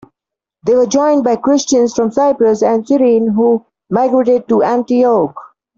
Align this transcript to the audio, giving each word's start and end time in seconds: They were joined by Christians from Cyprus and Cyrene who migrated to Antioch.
They 0.65 0.73
were 0.73 0.87
joined 0.87 1.23
by 1.23 1.35
Christians 1.35 1.93
from 1.93 2.09
Cyprus 2.09 2.63
and 2.63 2.87
Cyrene 2.87 3.27
who 3.27 3.63
migrated 3.91 4.47
to 4.49 4.63
Antioch. 4.63 5.35